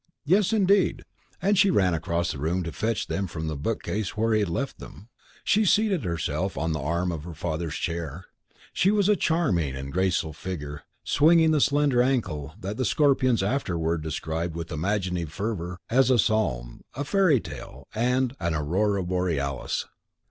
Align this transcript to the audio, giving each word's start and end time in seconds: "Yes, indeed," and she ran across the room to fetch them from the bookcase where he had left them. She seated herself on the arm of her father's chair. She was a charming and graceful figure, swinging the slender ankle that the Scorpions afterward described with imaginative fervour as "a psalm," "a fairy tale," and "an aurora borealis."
"Yes, 0.25 0.51
indeed," 0.51 1.03
and 1.43 1.55
she 1.59 1.69
ran 1.69 1.93
across 1.93 2.31
the 2.31 2.39
room 2.39 2.63
to 2.63 2.71
fetch 2.71 3.05
them 3.05 3.27
from 3.27 3.45
the 3.45 3.55
bookcase 3.55 4.17
where 4.17 4.33
he 4.33 4.39
had 4.39 4.49
left 4.49 4.79
them. 4.79 5.09
She 5.43 5.63
seated 5.63 6.05
herself 6.05 6.57
on 6.57 6.71
the 6.71 6.79
arm 6.81 7.11
of 7.11 7.23
her 7.23 7.35
father's 7.35 7.75
chair. 7.75 8.25
She 8.73 8.89
was 8.89 9.07
a 9.07 9.15
charming 9.15 9.75
and 9.75 9.93
graceful 9.93 10.33
figure, 10.33 10.81
swinging 11.03 11.51
the 11.51 11.61
slender 11.61 12.01
ankle 12.01 12.55
that 12.59 12.77
the 12.77 12.83
Scorpions 12.83 13.43
afterward 13.43 14.01
described 14.01 14.55
with 14.55 14.71
imaginative 14.71 15.31
fervour 15.31 15.77
as 15.87 16.09
"a 16.09 16.17
psalm," 16.17 16.81
"a 16.95 17.03
fairy 17.03 17.39
tale," 17.39 17.87
and 17.93 18.35
"an 18.39 18.55
aurora 18.55 19.03
borealis." 19.03 19.85